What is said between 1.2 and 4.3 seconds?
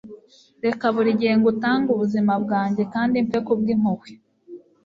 ngutange ubuzima bwanjye, kandi mpfe kubwimpuhwe